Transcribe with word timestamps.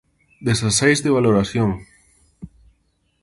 Dezaseis 0.47 0.99
de 1.05 1.13
valoración. 1.17 1.69